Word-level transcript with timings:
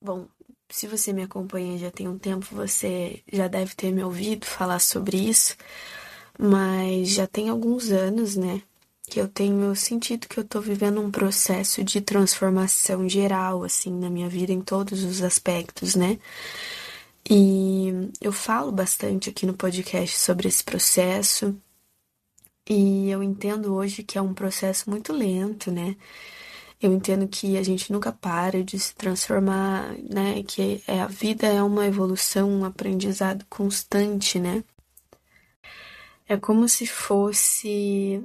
Bom, 0.00 0.26
se 0.68 0.86
você 0.86 1.12
me 1.12 1.22
acompanha 1.22 1.78
já 1.78 1.90
tem 1.90 2.06
um 2.08 2.18
tempo, 2.18 2.46
você 2.54 3.22
já 3.32 3.48
deve 3.48 3.74
ter 3.74 3.92
me 3.92 4.02
ouvido 4.04 4.44
falar 4.46 4.78
sobre 4.78 5.16
isso, 5.16 5.56
mas 6.38 7.10
já 7.10 7.26
tem 7.26 7.48
alguns 7.48 7.90
anos, 7.90 8.36
né, 8.36 8.62
que 9.08 9.20
eu 9.20 9.28
tenho 9.28 9.74
sentido 9.76 10.28
que 10.28 10.38
eu 10.38 10.44
tô 10.44 10.60
vivendo 10.60 11.00
um 11.00 11.10
processo 11.10 11.82
de 11.84 12.00
transformação 12.00 13.08
geral, 13.08 13.64
assim, 13.64 13.90
na 13.92 14.10
minha 14.10 14.28
vida, 14.28 14.52
em 14.52 14.60
todos 14.60 15.02
os 15.04 15.22
aspectos, 15.22 15.94
né? 15.94 16.18
E 17.28 18.10
eu 18.20 18.32
falo 18.32 18.70
bastante 18.72 19.30
aqui 19.30 19.46
no 19.46 19.54
podcast 19.54 20.16
sobre 20.18 20.48
esse 20.48 20.62
processo, 20.62 21.56
e 22.68 23.10
eu 23.10 23.22
entendo 23.22 23.74
hoje 23.74 24.02
que 24.02 24.18
é 24.18 24.22
um 24.22 24.34
processo 24.34 24.90
muito 24.90 25.12
lento, 25.12 25.70
né? 25.70 25.96
Eu 26.80 26.92
entendo 26.92 27.26
que 27.28 27.56
a 27.56 27.62
gente 27.62 27.92
nunca 27.92 28.12
para 28.12 28.62
de 28.62 28.78
se 28.78 28.94
transformar, 28.94 29.94
né? 30.02 30.42
Que 30.42 30.82
é, 30.86 31.00
a 31.00 31.06
vida 31.06 31.46
é 31.46 31.62
uma 31.62 31.86
evolução, 31.86 32.50
um 32.50 32.64
aprendizado 32.64 33.44
constante, 33.48 34.38
né? 34.38 34.62
É 36.28 36.36
como 36.36 36.68
se 36.68 36.86
fosse. 36.86 38.22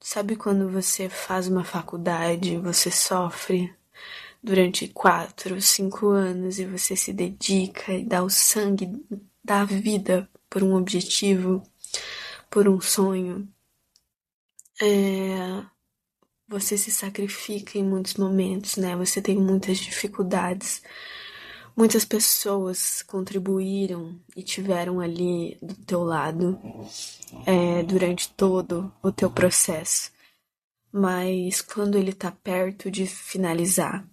Sabe 0.00 0.36
quando 0.36 0.68
você 0.70 1.08
faz 1.08 1.48
uma 1.48 1.64
faculdade, 1.64 2.56
você 2.58 2.90
sofre 2.90 3.74
durante 4.42 4.88
quatro, 4.88 5.60
cinco 5.62 6.08
anos 6.08 6.58
e 6.58 6.66
você 6.66 6.96
se 6.96 7.12
dedica 7.12 7.92
e 7.94 8.04
dá 8.04 8.22
o 8.22 8.30
sangue, 8.30 8.90
dá 9.42 9.62
a 9.62 9.64
vida 9.64 10.28
por 10.50 10.62
um 10.62 10.74
objetivo, 10.76 11.62
por 12.50 12.68
um 12.68 12.80
sonho. 12.80 13.48
É, 14.80 15.64
você 16.46 16.76
se 16.76 16.90
sacrifica 16.90 17.78
em 17.78 17.84
muitos 17.84 18.14
momentos, 18.14 18.76
né? 18.76 18.96
Você 18.96 19.20
tem 19.20 19.36
muitas 19.36 19.78
dificuldades. 19.78 20.82
Muitas 21.76 22.04
pessoas 22.04 23.02
contribuíram 23.02 24.20
e 24.36 24.42
tiveram 24.42 25.00
ali 25.00 25.58
do 25.60 25.74
teu 25.74 26.04
lado 26.04 26.60
é, 27.46 27.82
durante 27.82 28.30
todo 28.30 28.92
o 29.02 29.10
teu 29.10 29.28
processo. 29.28 30.12
Mas 30.92 31.60
quando 31.60 31.98
ele 31.98 32.12
tá 32.12 32.30
perto 32.30 32.88
de 32.90 33.06
finalizar, 33.06 34.06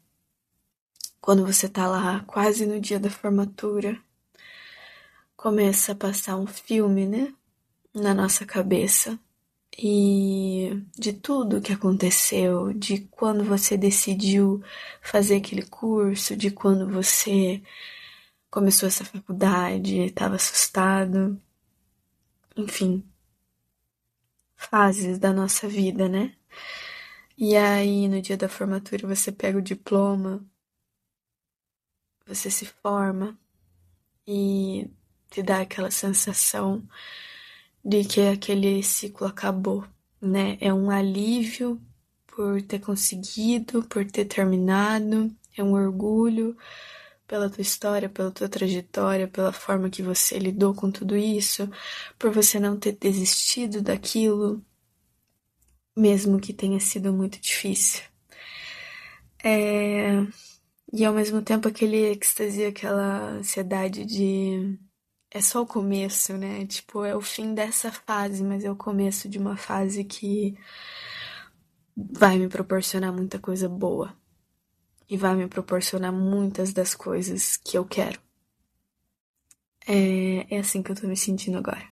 quando 1.19 1.45
você 1.45 1.69
tá 1.69 1.87
lá 1.87 2.21
quase 2.25 2.65
no 2.65 2.79
dia 2.79 2.99
da 2.99 3.11
formatura, 3.11 4.01
começa 5.35 5.91
a 5.91 5.95
passar 5.95 6.37
um 6.37 6.47
filme, 6.47 7.05
né? 7.05 7.31
Na 7.93 8.13
nossa 8.15 8.43
cabeça 8.43 9.19
e 9.77 10.83
de 10.97 11.13
tudo 11.13 11.61
que 11.61 11.73
aconteceu, 11.73 12.73
de 12.73 12.99
quando 13.07 13.43
você 13.43 13.77
decidiu 13.77 14.63
fazer 15.01 15.37
aquele 15.37 15.65
curso, 15.65 16.35
de 16.35 16.51
quando 16.51 16.89
você 16.89 17.61
começou 18.49 18.87
essa 18.87 19.05
faculdade, 19.05 19.97
estava 19.99 20.35
assustado, 20.35 21.41
enfim, 22.55 23.03
fases 24.55 25.17
da 25.19 25.33
nossa 25.33 25.67
vida, 25.67 26.07
né? 26.09 26.35
E 27.37 27.55
aí, 27.57 28.07
no 28.07 28.21
dia 28.21 28.37
da 28.37 28.47
formatura, 28.49 29.07
você 29.07 29.31
pega 29.31 29.57
o 29.57 29.61
diploma, 29.61 30.45
você 32.25 32.49
se 32.49 32.65
forma 32.65 33.37
e 34.27 34.89
te 35.29 35.41
dá 35.43 35.61
aquela 35.61 35.91
sensação 35.91 36.87
de 37.83 38.03
que 38.05 38.21
aquele 38.21 38.83
ciclo 38.83 39.27
acabou, 39.27 39.85
né? 40.21 40.57
É 40.61 40.73
um 40.73 40.89
alívio 40.91 41.81
por 42.27 42.61
ter 42.61 42.79
conseguido, 42.79 43.83
por 43.87 44.05
ter 44.09 44.25
terminado, 44.25 45.35
é 45.57 45.63
um 45.63 45.73
orgulho 45.73 46.57
pela 47.27 47.49
tua 47.49 47.61
história, 47.61 48.09
pela 48.09 48.31
tua 48.31 48.49
trajetória, 48.49 49.27
pela 49.27 49.53
forma 49.53 49.89
que 49.89 50.03
você 50.03 50.37
lidou 50.39 50.73
com 50.73 50.91
tudo 50.91 51.15
isso, 51.17 51.69
por 52.19 52.31
você 52.31 52.59
não 52.59 52.77
ter 52.79 52.93
desistido 52.93 53.81
daquilo, 53.81 54.63
mesmo 55.95 56.39
que 56.39 56.53
tenha 56.53 56.79
sido 56.79 57.13
muito 57.13 57.39
difícil. 57.39 58.03
É... 59.43 60.21
E 60.93 61.05
ao 61.05 61.13
mesmo 61.13 61.41
tempo 61.41 61.67
aquele 61.67 61.97
êxtase, 62.11 62.65
aquela 62.65 63.31
ansiedade 63.37 64.05
de 64.05 64.77
é 65.31 65.41
só 65.41 65.61
o 65.61 65.65
começo, 65.65 66.37
né? 66.37 66.65
Tipo, 66.65 67.05
é 67.05 67.15
o 67.15 67.21
fim 67.21 67.53
dessa 67.53 67.89
fase, 67.89 68.43
mas 68.43 68.65
é 68.65 68.69
o 68.69 68.75
começo 68.75 69.29
de 69.29 69.39
uma 69.39 69.55
fase 69.55 70.03
que 70.03 70.57
vai 71.95 72.37
me 72.37 72.49
proporcionar 72.49 73.13
muita 73.13 73.39
coisa 73.39 73.69
boa 73.69 74.13
e 75.09 75.15
vai 75.15 75.35
me 75.35 75.47
proporcionar 75.47 76.11
muitas 76.11 76.73
das 76.73 76.93
coisas 76.93 77.55
que 77.57 77.77
eu 77.77 77.85
quero. 77.85 78.19
É, 79.87 80.55
é 80.55 80.59
assim 80.59 80.83
que 80.83 80.91
eu 80.91 80.95
tô 80.95 81.07
me 81.07 81.17
sentindo 81.17 81.57
agora. 81.57 81.91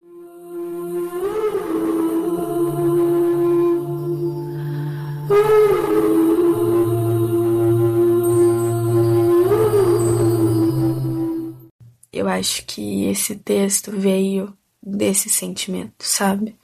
Eu 12.25 12.29
acho 12.29 12.65
que 12.65 13.05
esse 13.05 13.35
texto 13.35 13.91
veio 13.91 14.51
desse 14.81 15.29
sentimento, 15.29 16.03
sabe? 16.03 16.55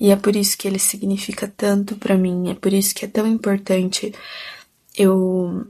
E 0.00 0.10
é 0.10 0.16
por 0.16 0.34
isso 0.34 0.58
que 0.58 0.66
ele 0.66 0.80
significa 0.80 1.46
tanto 1.46 1.94
para 1.94 2.18
mim, 2.18 2.50
é 2.50 2.54
por 2.54 2.72
isso 2.72 2.92
que 2.92 3.04
é 3.04 3.08
tão 3.08 3.24
importante 3.24 4.12
eu 4.98 5.64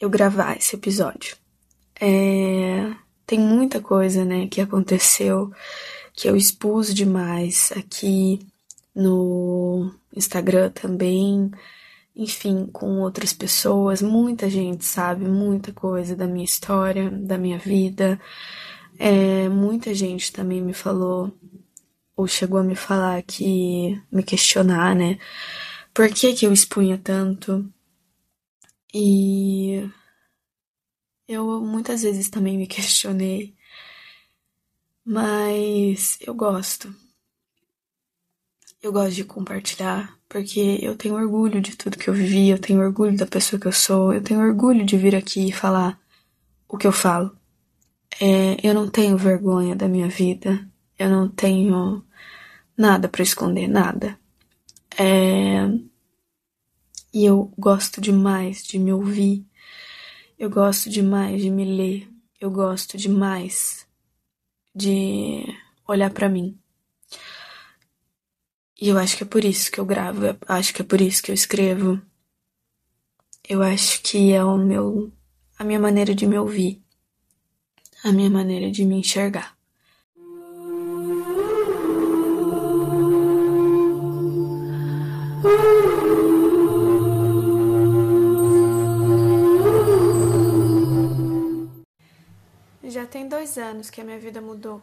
eu 0.00 0.08
gravar 0.08 0.56
esse 0.56 0.74
episódio. 0.74 1.36
É, 2.00 2.94
tem 3.26 3.38
muita 3.38 3.78
coisa, 3.78 4.24
né, 4.24 4.46
que 4.48 4.62
aconteceu 4.62 5.52
que 6.14 6.28
eu 6.28 6.36
expus 6.36 6.94
demais 6.94 7.72
aqui 7.76 8.40
no 8.94 9.92
Instagram 10.16 10.70
também 10.70 11.50
enfim, 12.14 12.66
com 12.66 13.00
outras 13.00 13.32
pessoas. 13.32 14.02
Muita 14.02 14.48
gente 14.50 14.84
sabe 14.84 15.26
muita 15.26 15.72
coisa 15.72 16.16
da 16.16 16.26
minha 16.26 16.44
história, 16.44 17.10
da 17.10 17.38
minha 17.38 17.58
vida. 17.58 18.20
É, 18.98 19.48
muita 19.48 19.94
gente 19.94 20.32
também 20.32 20.60
me 20.62 20.74
falou, 20.74 21.32
ou 22.16 22.26
chegou 22.28 22.60
a 22.60 22.62
me 22.62 22.76
falar 22.76 23.22
que, 23.22 24.00
me 24.12 24.22
questionar, 24.22 24.94
né? 24.94 25.18
Por 25.94 26.08
que 26.12 26.34
que 26.34 26.46
eu 26.46 26.52
expunha 26.52 26.98
tanto? 26.98 27.70
E 28.94 29.88
eu 31.28 31.60
muitas 31.62 32.02
vezes 32.02 32.28
também 32.28 32.58
me 32.58 32.66
questionei, 32.66 33.54
mas 35.04 36.18
eu 36.20 36.34
gosto. 36.34 36.94
Eu 38.82 38.92
gosto 38.92 39.14
de 39.14 39.24
compartilhar 39.24 40.18
porque 40.26 40.78
eu 40.80 40.96
tenho 40.96 41.14
orgulho 41.14 41.60
de 41.60 41.76
tudo 41.76 41.98
que 41.98 42.08
eu 42.08 42.14
vivi, 42.14 42.48
eu 42.48 42.58
tenho 42.58 42.80
orgulho 42.80 43.16
da 43.16 43.26
pessoa 43.26 43.60
que 43.60 43.66
eu 43.66 43.72
sou, 43.72 44.14
eu 44.14 44.22
tenho 44.22 44.40
orgulho 44.40 44.86
de 44.86 44.96
vir 44.96 45.14
aqui 45.14 45.48
e 45.48 45.52
falar 45.52 46.00
o 46.68 46.78
que 46.78 46.86
eu 46.86 46.92
falo. 46.92 47.36
É, 48.20 48.56
eu 48.66 48.72
não 48.72 48.88
tenho 48.88 49.18
vergonha 49.18 49.74
da 49.74 49.88
minha 49.88 50.08
vida, 50.08 50.66
eu 50.98 51.10
não 51.10 51.28
tenho 51.28 52.04
nada 52.76 53.08
para 53.08 53.22
esconder, 53.22 53.68
nada. 53.68 54.18
É, 54.98 55.66
e 57.12 57.24
eu 57.24 57.52
gosto 57.58 58.00
demais 58.00 58.62
de 58.62 58.78
me 58.78 58.92
ouvir, 58.92 59.44
eu 60.38 60.48
gosto 60.48 60.88
demais 60.90 61.42
de 61.42 61.50
me 61.50 61.64
ler, 61.64 62.08
eu 62.40 62.50
gosto 62.50 62.96
demais 62.96 63.86
de 64.74 65.44
olhar 65.88 66.10
para 66.10 66.28
mim. 66.28 66.59
E 68.80 68.88
eu 68.88 68.96
acho 68.98 69.16
que 69.16 69.24
é 69.24 69.26
por 69.26 69.44
isso 69.44 69.70
que 69.70 69.78
eu 69.78 69.84
gravo, 69.84 70.24
eu 70.24 70.36
acho 70.48 70.72
que 70.72 70.80
é 70.80 70.84
por 70.84 71.00
isso 71.02 71.22
que 71.22 71.30
eu 71.30 71.34
escrevo. 71.34 72.00
Eu 73.46 73.62
acho 73.62 74.00
que 74.02 74.32
é 74.32 74.42
o 74.42 74.56
meu 74.56 75.12
a 75.58 75.64
minha 75.64 75.78
maneira 75.78 76.14
de 76.14 76.26
me 76.26 76.38
ouvir, 76.38 76.82
a 78.02 78.10
minha 78.10 78.30
maneira 78.30 78.70
de 78.70 78.86
me 78.86 78.96
enxergar. 78.96 79.54
Já 92.82 93.04
tem 93.04 93.28
dois 93.28 93.58
anos 93.58 93.90
que 93.90 94.00
a 94.00 94.04
minha 94.04 94.18
vida 94.18 94.40
mudou. 94.40 94.82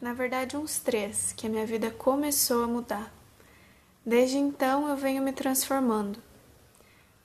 Na 0.00 0.14
verdade, 0.14 0.56
uns 0.56 0.78
três 0.78 1.34
que 1.36 1.46
a 1.46 1.50
minha 1.50 1.66
vida 1.66 1.90
começou 1.90 2.64
a 2.64 2.66
mudar. 2.66 3.12
Desde 4.04 4.38
então 4.38 4.88
eu 4.88 4.96
venho 4.96 5.22
me 5.22 5.30
transformando. 5.30 6.18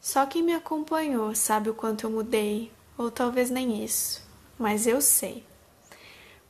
Só 0.02 0.26
quem 0.26 0.44
me 0.44 0.54
acompanhou 0.54 1.34
sabe 1.34 1.70
o 1.70 1.74
quanto 1.74 2.04
eu 2.04 2.10
mudei, 2.10 2.70
ou 2.98 3.10
talvez 3.10 3.50
nem 3.50 3.82
isso, 3.82 4.22
mas 4.60 4.86
eu 4.86 5.00
sei. 5.00 5.46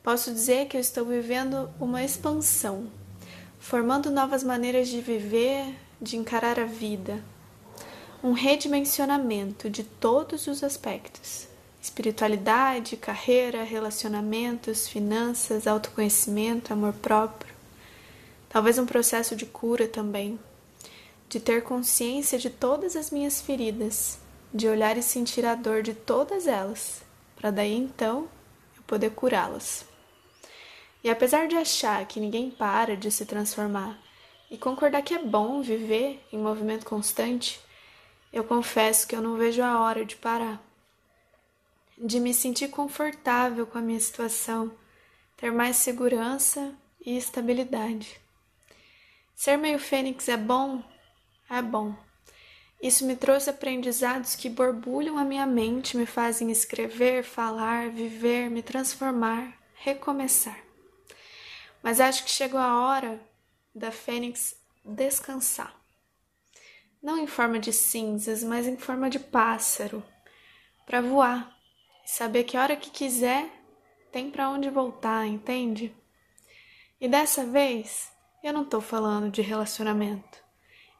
Posso 0.02 0.32
dizer 0.32 0.66
que 0.66 0.76
eu 0.76 0.80
estou 0.80 1.04
vivendo 1.04 1.70
uma 1.78 2.02
expansão, 2.02 2.90
formando 3.60 4.10
novas 4.10 4.42
maneiras 4.42 4.88
de 4.88 5.00
viver, 5.00 5.76
de 6.02 6.16
encarar 6.16 6.58
a 6.58 6.64
vida, 6.64 7.22
um 8.20 8.32
redimensionamento 8.32 9.70
de 9.70 9.84
todos 9.84 10.48
os 10.48 10.64
aspectos 10.64 11.46
espiritualidade, 11.86 12.96
carreira, 12.96 13.62
relacionamentos, 13.62 14.88
finanças, 14.88 15.68
autoconhecimento, 15.68 16.72
amor 16.72 16.92
próprio. 16.92 17.54
Talvez 18.48 18.76
um 18.76 18.84
processo 18.84 19.36
de 19.36 19.46
cura 19.46 19.86
também, 19.86 20.38
de 21.28 21.38
ter 21.38 21.62
consciência 21.62 22.38
de 22.38 22.50
todas 22.50 22.96
as 22.96 23.10
minhas 23.12 23.40
feridas, 23.40 24.18
de 24.52 24.68
olhar 24.68 24.96
e 24.96 25.02
sentir 25.02 25.46
a 25.46 25.54
dor 25.54 25.80
de 25.80 25.94
todas 25.94 26.48
elas, 26.48 27.02
para 27.36 27.52
daí 27.52 27.74
então 27.74 28.28
eu 28.76 28.82
poder 28.84 29.10
curá-las. 29.10 29.84
E 31.04 31.10
apesar 31.10 31.46
de 31.46 31.56
achar 31.56 32.04
que 32.06 32.18
ninguém 32.18 32.50
para 32.50 32.96
de 32.96 33.12
se 33.12 33.24
transformar 33.24 33.96
e 34.50 34.58
concordar 34.58 35.02
que 35.02 35.14
é 35.14 35.22
bom 35.22 35.62
viver 35.62 36.20
em 36.32 36.38
movimento 36.38 36.84
constante, 36.84 37.60
eu 38.32 38.42
confesso 38.42 39.06
que 39.06 39.14
eu 39.14 39.22
não 39.22 39.36
vejo 39.36 39.62
a 39.62 39.80
hora 39.80 40.04
de 40.04 40.16
parar 40.16 40.65
de 41.98 42.20
me 42.20 42.34
sentir 42.34 42.68
confortável 42.68 43.66
com 43.66 43.78
a 43.78 43.82
minha 43.82 44.00
situação, 44.00 44.76
ter 45.36 45.50
mais 45.50 45.76
segurança 45.76 46.74
e 47.00 47.16
estabilidade. 47.16 48.20
Ser 49.34 49.56
meio 49.56 49.78
fênix 49.78 50.28
é 50.28 50.36
bom? 50.36 50.82
É 51.48 51.62
bom. 51.62 51.94
Isso 52.82 53.06
me 53.06 53.16
trouxe 53.16 53.48
aprendizados 53.48 54.34
que 54.34 54.50
borbulham 54.50 55.16
a 55.16 55.24
minha 55.24 55.46
mente, 55.46 55.96
me 55.96 56.04
fazem 56.04 56.50
escrever, 56.50 57.24
falar, 57.24 57.90
viver, 57.90 58.50
me 58.50 58.62
transformar, 58.62 59.56
recomeçar. 59.74 60.58
Mas 61.82 62.00
acho 62.00 62.24
que 62.24 62.30
chegou 62.30 62.60
a 62.60 62.80
hora 62.80 63.20
da 63.74 63.90
fênix 63.90 64.56
descansar. 64.84 65.74
Não 67.02 67.18
em 67.18 67.26
forma 67.26 67.58
de 67.58 67.72
cinzas, 67.72 68.42
mas 68.42 68.66
em 68.66 68.76
forma 68.76 69.08
de 69.08 69.18
pássaro, 69.18 70.02
para 70.84 71.00
voar 71.00 71.55
e 72.06 72.08
saber 72.08 72.44
que 72.44 72.56
a 72.56 72.62
hora 72.62 72.76
que 72.76 72.88
quiser 72.88 73.50
tem 74.12 74.30
para 74.30 74.48
onde 74.48 74.70
voltar, 74.70 75.26
entende? 75.26 75.92
E 77.00 77.08
dessa 77.08 77.44
vez 77.44 78.12
eu 78.44 78.52
não 78.52 78.64
tô 78.64 78.80
falando 78.80 79.28
de 79.28 79.42
relacionamento. 79.42 80.38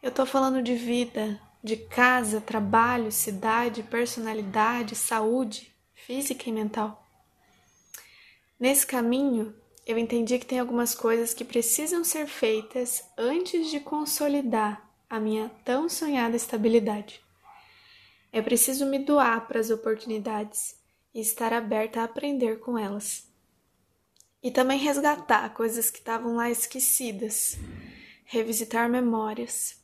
Eu 0.03 0.11
tô 0.11 0.27
falando 0.27 0.61
de 0.61 0.75
vida, 0.75 1.41
de 1.63 1.77
casa, 1.77 2.41
trabalho, 2.41 3.13
cidade, 3.13 3.85
personalidade, 3.85 4.97
saúde, 4.97 5.73
física 5.95 6.49
e 6.49 6.53
mental. 6.53 7.07
Nesse 8.59 8.85
caminho, 8.85 9.55
eu 9.87 9.97
entendi 9.97 10.37
que 10.41 10.47
tem 10.47 10.59
algumas 10.59 10.93
coisas 10.93 11.33
que 11.33 11.45
precisam 11.45 12.03
ser 12.03 12.27
feitas 12.27 13.09
antes 13.17 13.71
de 13.71 13.79
consolidar 13.79 14.91
a 15.09 15.21
minha 15.21 15.51
tão 15.65 15.89
sonhada 15.89 16.35
estabilidade. 16.35 17.21
É 18.33 18.43
preciso 18.43 18.87
me 18.87 18.99
doar 18.99 19.47
para 19.47 19.61
as 19.61 19.71
oportunidades 19.71 20.75
e 21.17 21.21
estar 21.21 21.51
aberta 21.51 22.03
a 22.03 22.05
aprender 22.05 22.61
com 22.61 22.77
elas. 22.77 23.27
E 24.43 24.51
também 24.51 24.79
resgatar 24.79 25.49
coisas 25.55 25.91
que 25.91 25.99
estavam 25.99 26.37
lá 26.37 26.51
esquecidas, 26.51 27.59
revisitar 28.27 28.87
memórias. 28.87 29.83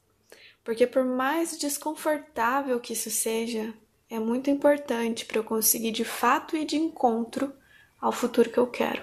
Porque, 0.62 0.86
por 0.86 1.02
mais 1.06 1.56
desconfortável 1.56 2.78
que 2.78 2.92
isso 2.92 3.10
seja, 3.10 3.72
é 4.10 4.18
muito 4.18 4.50
importante 4.50 5.24
para 5.24 5.38
eu 5.38 5.44
conseguir 5.44 5.90
de 5.90 6.04
fato 6.04 6.54
ir 6.54 6.66
de 6.66 6.76
encontro 6.76 7.50
ao 7.98 8.12
futuro 8.12 8.50
que 8.50 8.58
eu 8.58 8.66
quero. 8.66 9.02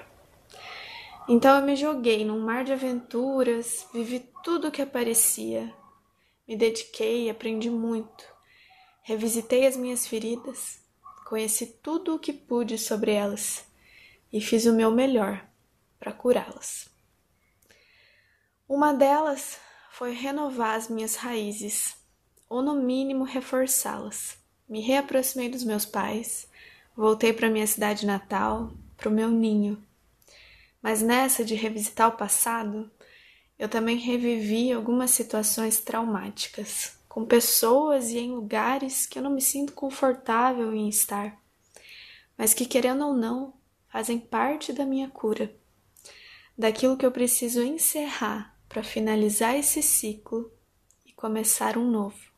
Então 1.27 1.57
eu 1.57 1.65
me 1.65 1.75
joguei 1.75 2.23
num 2.23 2.39
mar 2.39 2.63
de 2.63 2.73
aventuras, 2.73 3.87
vivi 3.91 4.19
tudo 4.43 4.67
o 4.67 4.71
que 4.71 4.83
aparecia, 4.83 5.73
me 6.47 6.55
dediquei 6.55 7.27
aprendi 7.27 7.71
muito. 7.71 8.23
Revisitei 9.01 9.65
as 9.65 9.75
minhas 9.75 10.05
feridas, 10.05 10.79
Conheci 11.29 11.67
tudo 11.67 12.15
o 12.15 12.19
que 12.19 12.33
pude 12.33 12.75
sobre 12.75 13.11
elas 13.11 13.63
e 14.33 14.41
fiz 14.41 14.65
o 14.65 14.73
meu 14.73 14.89
melhor 14.89 15.45
para 15.99 16.11
curá-las. 16.11 16.89
Uma 18.67 18.95
delas 18.95 19.59
foi 19.91 20.11
renovar 20.11 20.75
as 20.75 20.87
minhas 20.87 21.13
raízes, 21.13 21.95
ou 22.49 22.63
no 22.63 22.73
mínimo 22.73 23.25
reforçá-las. 23.25 24.39
Me 24.67 24.81
reaproximei 24.81 25.49
dos 25.49 25.63
meus 25.63 25.85
pais, 25.85 26.47
voltei 26.97 27.31
para 27.31 27.47
minha 27.47 27.67
cidade 27.67 28.07
natal, 28.07 28.73
para 28.97 29.09
o 29.09 29.13
meu 29.13 29.29
ninho. 29.29 29.79
Mas 30.81 31.03
nessa 31.03 31.45
de 31.45 31.53
revisitar 31.53 32.07
o 32.07 32.17
passado, 32.17 32.89
eu 33.59 33.69
também 33.69 33.97
revivi 33.97 34.73
algumas 34.73 35.11
situações 35.11 35.79
traumáticas 35.79 36.98
com 37.09 37.25
pessoas 37.25 38.11
e 38.11 38.19
em 38.19 38.31
lugares 38.31 39.07
que 39.07 39.17
eu 39.17 39.23
não 39.23 39.31
me 39.31 39.41
sinto 39.41 39.73
confortável 39.73 40.73
em 40.75 40.87
estar, 40.87 41.41
mas 42.37 42.53
que, 42.53 42.67
querendo 42.67 43.03
ou 43.05 43.13
não, 43.15 43.55
fazem 43.87 44.19
parte 44.19 44.71
da 44.71 44.85
minha 44.85 45.09
cura, 45.09 45.53
daquilo 46.55 46.95
que 46.95 47.05
eu 47.05 47.11
preciso 47.11 47.63
encerrar 47.63 48.55
para 48.69 48.83
finalizar 48.83 49.55
esse 49.55 49.81
ciclo 49.81 50.53
e 51.03 51.11
começar 51.11 51.77
um 51.77 51.89
novo. 51.89 52.29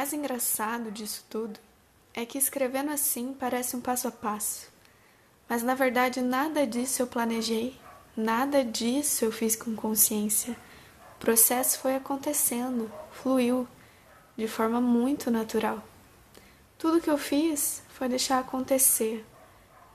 Mais 0.00 0.14
engraçado 0.14 0.90
disso 0.90 1.26
tudo 1.28 1.60
é 2.14 2.24
que 2.24 2.38
escrevendo 2.38 2.90
assim 2.90 3.36
parece 3.38 3.76
um 3.76 3.82
passo 3.82 4.08
a 4.08 4.10
passo. 4.10 4.72
Mas 5.46 5.62
na 5.62 5.74
verdade 5.74 6.22
nada 6.22 6.66
disso 6.66 7.02
eu 7.02 7.06
planejei, 7.06 7.78
nada 8.16 8.64
disso 8.64 9.26
eu 9.26 9.30
fiz 9.30 9.54
com 9.54 9.76
consciência. 9.76 10.56
O 11.16 11.20
processo 11.20 11.80
foi 11.80 11.96
acontecendo, 11.96 12.90
fluiu, 13.12 13.68
de 14.38 14.48
forma 14.48 14.80
muito 14.80 15.30
natural. 15.30 15.84
Tudo 16.78 17.02
que 17.02 17.10
eu 17.10 17.18
fiz 17.18 17.82
foi 17.90 18.08
deixar 18.08 18.38
acontecer, 18.38 19.22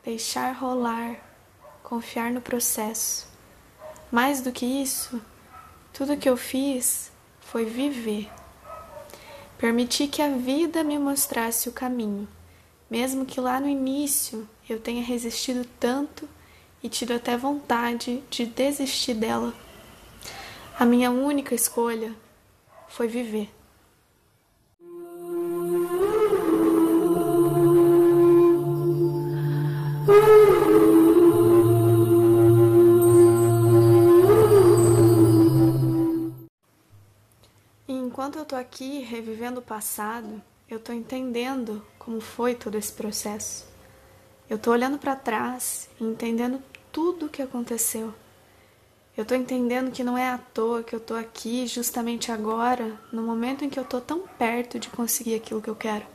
deixar 0.03 0.51
rolar, 0.51 1.15
confiar 1.81 2.31
no 2.31 2.41
processo. 2.41 3.27
Mais 4.11 4.39
do 4.39 4.51
que 4.51 4.67
isso, 4.67 5.19
tudo 5.91 6.15
que 6.15 6.29
eu 6.29 6.37
fiz 6.37 7.11
foi 7.39 7.65
viver. 7.65 8.29
Permiti 9.57 10.07
que 10.07 10.21
a 10.21 10.29
vida 10.29 10.83
me 10.83 10.99
mostrasse 10.99 11.69
o 11.69 11.71
caminho, 11.71 12.27
mesmo 12.89 13.25
que 13.25 13.39
lá 13.39 13.59
no 13.59 13.67
início 13.67 14.47
eu 14.69 14.79
tenha 14.79 15.03
resistido 15.03 15.65
tanto 15.79 16.27
e 16.83 16.89
tido 16.89 17.13
até 17.13 17.37
vontade 17.37 18.21
de 18.29 18.45
desistir 18.45 19.13
dela. 19.13 19.53
A 20.77 20.85
minha 20.85 21.09
única 21.09 21.55
escolha 21.55 22.13
foi 22.89 23.07
viver. 23.07 23.49
Estou 38.55 38.61
aqui 38.61 38.99
revivendo 38.99 39.59
o 39.59 39.63
passado, 39.63 40.41
eu 40.69 40.77
estou 40.77 40.95
entendendo 40.95 41.85
como 41.99 42.21
foi 42.21 42.55
todo 42.55 42.77
esse 42.77 42.93
processo. 42.93 43.67
Eu 44.49 44.55
estou 44.55 44.71
olhando 44.71 44.97
para 44.97 45.13
trás 45.13 45.89
e 45.99 46.05
entendendo 46.05 46.63
tudo 46.89 47.25
o 47.25 47.29
que 47.29 47.41
aconteceu. 47.41 48.13
Eu 49.17 49.23
estou 49.23 49.37
entendendo 49.37 49.91
que 49.91 50.05
não 50.05 50.17
é 50.17 50.29
à 50.29 50.37
toa 50.37 50.83
que 50.83 50.95
eu 50.95 50.99
estou 50.99 51.17
aqui 51.17 51.67
justamente 51.67 52.31
agora, 52.31 52.97
no 53.11 53.23
momento 53.23 53.65
em 53.65 53.69
que 53.69 53.77
eu 53.77 53.83
estou 53.83 53.99
tão 53.99 54.21
perto 54.21 54.79
de 54.79 54.87
conseguir 54.87 55.35
aquilo 55.35 55.61
que 55.61 55.69
eu 55.69 55.75
quero. 55.75 56.05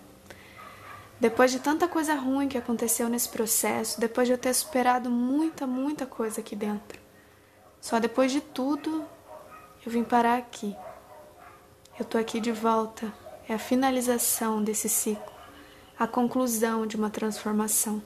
Depois 1.20 1.50
de 1.50 1.60
tanta 1.60 1.86
coisa 1.86 2.14
ruim 2.14 2.48
que 2.48 2.56
aconteceu 2.56 3.10
nesse 3.10 3.28
processo, 3.28 4.00
depois 4.00 4.26
de 4.26 4.32
eu 4.32 4.38
ter 4.38 4.54
superado 4.54 5.10
muita, 5.10 5.66
muita 5.66 6.06
coisa 6.06 6.40
aqui 6.40 6.56
dentro, 6.56 6.98
só 7.82 7.98
depois 7.98 8.32
de 8.32 8.40
tudo 8.40 9.04
eu 9.84 9.92
vim 9.92 10.04
parar 10.04 10.38
aqui 10.38 10.74
eu 12.00 12.04
tô 12.06 12.16
aqui 12.16 12.40
de 12.40 12.50
volta. 12.50 13.12
É 13.46 13.52
a 13.52 13.58
finalização 13.58 14.64
desse 14.64 14.88
ciclo, 14.88 15.32
a 15.98 16.06
conclusão 16.06 16.86
de 16.86 16.96
uma 16.96 17.10
transformação. 17.10 18.02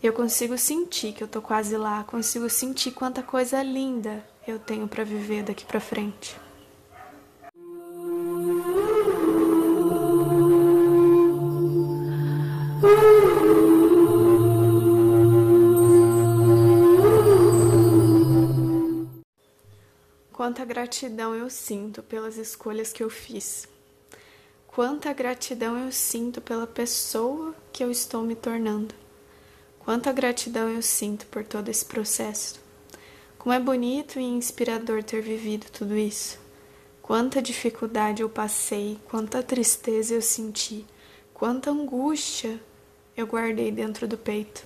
Eu 0.00 0.12
consigo 0.12 0.56
sentir 0.56 1.12
que 1.12 1.24
eu 1.24 1.26
tô 1.26 1.42
quase 1.42 1.76
lá, 1.76 2.04
consigo 2.04 2.48
sentir 2.48 2.92
quanta 2.92 3.20
coisa 3.20 3.60
linda 3.64 4.24
eu 4.46 4.60
tenho 4.60 4.86
para 4.86 5.02
viver 5.02 5.42
daqui 5.42 5.64
para 5.64 5.80
frente. 5.80 6.36
Gratidão 20.78 21.34
eu 21.34 21.50
sinto 21.50 22.04
pelas 22.04 22.36
escolhas 22.36 22.92
que 22.92 23.02
eu 23.02 23.10
fiz. 23.10 23.66
Quanta 24.68 25.12
gratidão 25.12 25.76
eu 25.76 25.90
sinto 25.90 26.40
pela 26.40 26.68
pessoa 26.68 27.52
que 27.72 27.82
eu 27.82 27.90
estou 27.90 28.22
me 28.22 28.36
tornando. 28.36 28.94
Quanta 29.80 30.12
gratidão 30.12 30.68
eu 30.68 30.80
sinto 30.80 31.26
por 31.26 31.42
todo 31.42 31.68
esse 31.68 31.84
processo. 31.84 32.60
Como 33.36 33.52
é 33.52 33.58
bonito 33.58 34.20
e 34.20 34.22
inspirador 34.22 35.02
ter 35.02 35.20
vivido 35.20 35.66
tudo 35.72 35.96
isso. 35.96 36.38
Quanta 37.02 37.42
dificuldade 37.42 38.22
eu 38.22 38.28
passei, 38.28 39.00
quanta 39.10 39.42
tristeza 39.42 40.14
eu 40.14 40.22
senti, 40.22 40.86
quanta 41.34 41.72
angústia 41.72 42.60
eu 43.16 43.26
guardei 43.26 43.72
dentro 43.72 44.06
do 44.06 44.16
peito. 44.16 44.64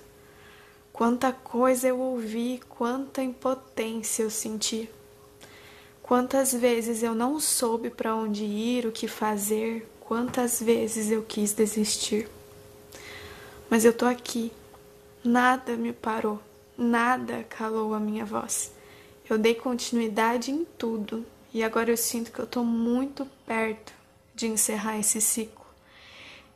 Quanta 0.91 1.33
coisa 1.33 1.87
eu 1.87 1.99
ouvi, 1.99 2.61
quanta 2.69 3.23
impotência 3.23 4.21
eu 4.21 4.29
senti. 4.29 4.87
Quantas 6.03 6.51
vezes 6.51 7.01
eu 7.01 7.15
não 7.15 7.39
soube 7.39 7.89
para 7.89 8.13
onde 8.13 8.43
ir, 8.43 8.85
o 8.85 8.91
que 8.91 9.07
fazer, 9.07 9.89
quantas 10.01 10.61
vezes 10.61 11.09
eu 11.09 11.23
quis 11.23 11.53
desistir. 11.53 12.27
Mas 13.69 13.85
eu 13.85 13.93
tô 13.93 14.05
aqui. 14.05 14.51
Nada 15.23 15.77
me 15.77 15.93
parou, 15.93 16.41
nada 16.77 17.45
calou 17.45 17.93
a 17.93 18.01
minha 18.01 18.25
voz. 18.25 18.73
Eu 19.29 19.37
dei 19.37 19.55
continuidade 19.55 20.51
em 20.51 20.65
tudo 20.77 21.25
e 21.53 21.63
agora 21.63 21.89
eu 21.89 21.95
sinto 21.95 22.33
que 22.33 22.39
eu 22.39 22.45
tô 22.45 22.65
muito 22.65 23.25
perto 23.47 23.93
de 24.35 24.47
encerrar 24.47 24.99
esse 24.99 25.21
ciclo. 25.21 25.65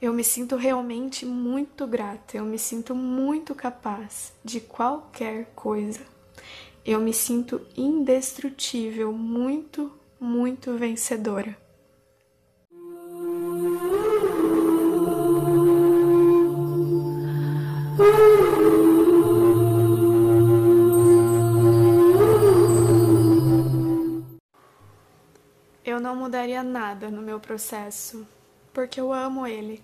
Eu 0.01 0.12
me 0.12 0.25
sinto 0.25 0.58
realmente 0.58 1.25
muito 1.25 1.88
grata, 1.88 2.36
eu 2.36 2.44
me 2.44 2.60
sinto 2.60 2.94
muito 2.94 3.56
capaz 3.56 4.34
de 4.44 4.60
qualquer 4.60 5.46
coisa 5.56 6.16
eu 6.88 7.01
me 7.01 7.13
sinto 7.13 7.60
indestrutível, 7.75 9.12
muito, 9.12 9.91
muito 10.17 10.77
vencedora. 10.77 11.58
Eu 25.84 26.00
não 26.00 26.15
mudaria 26.15 26.63
nada 26.63 27.12
no 27.12 27.22
meu 27.22 27.38
processo, 27.38 28.25
porque 28.74 29.01
eu 29.01 29.12
amo 29.12 29.46
ele. 29.46 29.84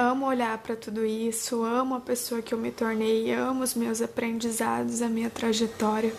Amo 0.00 0.26
olhar 0.26 0.56
para 0.58 0.76
tudo 0.76 1.04
isso, 1.04 1.64
amo 1.64 1.96
a 1.96 2.00
pessoa 2.00 2.40
que 2.40 2.54
eu 2.54 2.58
me 2.58 2.70
tornei, 2.70 3.32
amo 3.32 3.64
os 3.64 3.74
meus 3.74 4.00
aprendizados, 4.00 5.02
a 5.02 5.08
minha 5.08 5.28
trajetória. 5.28 6.14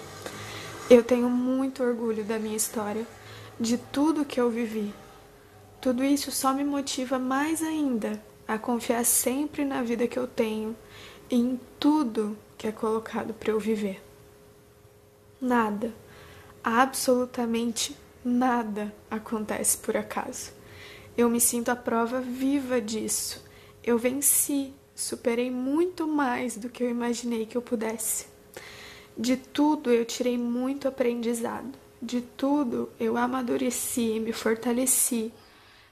Eu 0.90 1.02
tenho 1.02 1.30
muito 1.30 1.82
orgulho 1.82 2.26
da 2.26 2.38
minha 2.38 2.58
história, 2.58 3.08
de 3.58 3.78
tudo 3.78 4.26
que 4.26 4.38
eu 4.38 4.50
vivi. 4.50 4.94
Tudo 5.80 6.04
isso 6.04 6.30
só 6.30 6.52
me 6.52 6.66
motiva 6.66 7.18
mais 7.18 7.64
ainda 7.64 8.22
a 8.46 8.58
confiar 8.58 9.06
sempre 9.06 9.64
na 9.64 9.82
vida 9.82 10.10
que 10.10 10.20
eu 10.20 10.28
tenho 10.28 10.76
e 11.30 11.38
em 11.38 11.58
tudo 11.80 12.38
que 12.58 12.68
é 12.68 12.74
colocado 12.74 13.34
para 13.34 13.52
eu 13.52 13.60
viver. 13.62 14.04
Nada, 15.40 15.94
absolutamente 16.62 17.96
nada 18.26 18.94
acontece 19.10 19.78
por 19.78 19.96
acaso. 19.96 20.52
Eu 21.18 21.30
me 21.30 21.40
sinto 21.40 21.70
a 21.70 21.78
prova 21.78 22.20
viva 22.20 22.82
disso 22.82 23.48
eu 23.84 23.98
venci, 23.98 24.74
superei 24.96 25.50
muito 25.50 26.08
mais 26.08 26.58
do 26.58 26.70
que 26.70 26.84
eu 26.84 26.90
imaginei 26.90 27.46
que 27.46 27.56
eu 27.56 27.62
pudesse. 27.62 28.28
De 29.18 29.36
tudo 29.36 29.92
eu 29.92 30.06
tirei 30.06 30.38
muito 30.38 30.88
aprendizado, 30.88 31.78
de 32.02 32.22
tudo 32.22 32.92
eu 33.00 33.18
amadureci 33.18 34.14
e 34.14 34.20
me 34.20 34.32
fortaleci. 34.32 35.34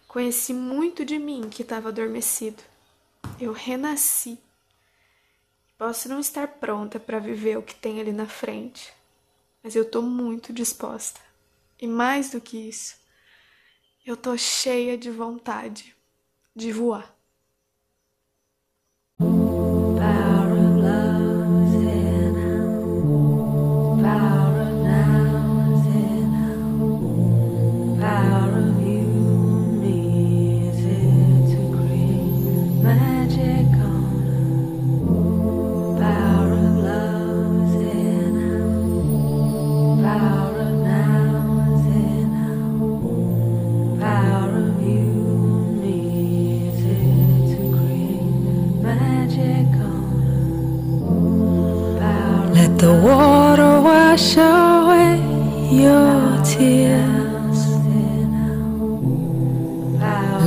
Conheci 0.08 0.54
muito 0.54 1.04
de 1.04 1.20
mim 1.20 1.50
que 1.50 1.62
estava 1.62 1.90
adormecido. 1.90 2.64
Eu 3.40 3.52
renasci. 3.52 4.40
Posso 5.78 6.10
não 6.10 6.20
estar 6.20 6.48
pronta 6.48 7.00
para 7.00 7.20
viver 7.20 7.58
o 7.58 7.62
que 7.62 7.76
tem 7.76 8.00
ali 8.00 8.12
na 8.12 8.26
frente, 8.26 8.92
mas 9.62 9.76
eu 9.76 9.84
estou 9.84 10.02
muito 10.02 10.52
disposta. 10.52 11.20
E 11.80 11.86
mais 11.86 12.32
do 12.32 12.42
que 12.42 12.58
isso, 12.58 12.96
eu 14.06 14.16
estou 14.16 14.38
cheia 14.38 14.98
de 14.98 15.12
vontade 15.12 15.96
de 16.56 16.72
voar. 16.72 17.17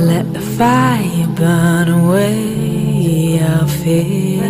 Let 0.01 0.33
the 0.33 0.41
fire 0.41 1.27
burn 1.35 1.87
away 1.87 3.37
your 3.37 3.67
fears. 3.67 4.41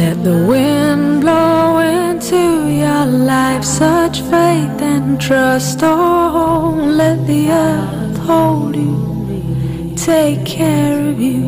Let 0.00 0.24
the 0.24 0.46
wind 0.48 1.20
blow 1.20 1.78
into 1.78 2.70
your 2.70 3.04
life 3.04 3.62
such 3.62 4.22
faith 4.22 4.80
and 4.80 5.20
trust. 5.20 5.80
Oh, 5.82 6.74
let 6.82 7.26
the 7.26 7.50
earth 7.50 8.16
hold 8.20 8.74
you, 8.74 9.92
take 9.94 10.46
care 10.46 11.10
of 11.10 11.20
you, 11.20 11.42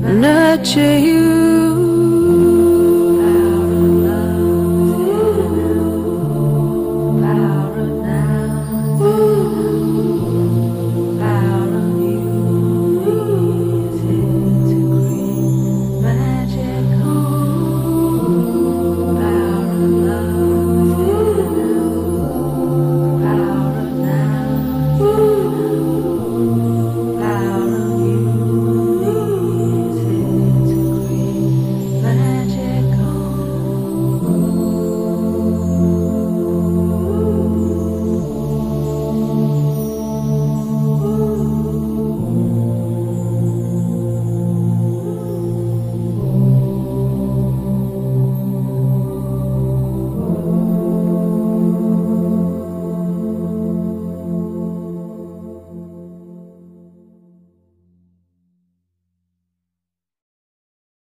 nurture 0.00 0.96
you. 0.96 1.55